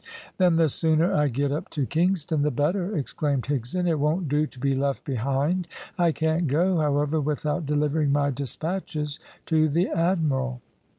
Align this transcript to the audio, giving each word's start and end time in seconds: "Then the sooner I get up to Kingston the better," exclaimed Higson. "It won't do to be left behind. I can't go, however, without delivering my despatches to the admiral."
"Then 0.37 0.55
the 0.55 0.67
sooner 0.67 1.13
I 1.13 1.27
get 1.27 1.51
up 1.51 1.69
to 1.77 1.85
Kingston 1.85 2.41
the 2.41 2.49
better," 2.49 2.97
exclaimed 2.97 3.43
Higson. 3.43 3.87
"It 3.87 3.99
won't 3.99 4.27
do 4.27 4.47
to 4.47 4.59
be 4.59 4.73
left 4.73 5.03
behind. 5.05 5.67
I 5.95 6.11
can't 6.11 6.47
go, 6.47 6.77
however, 6.79 7.21
without 7.21 7.67
delivering 7.67 8.11
my 8.11 8.31
despatches 8.31 9.19
to 9.45 9.69
the 9.69 9.89
admiral." 9.89 10.59